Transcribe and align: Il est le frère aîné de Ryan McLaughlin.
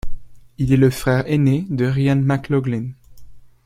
Il 0.57 0.73
est 0.73 0.77
le 0.77 0.89
frère 0.89 1.29
aîné 1.31 1.67
de 1.69 1.85
Ryan 1.85 2.15
McLaughlin. 2.15 2.89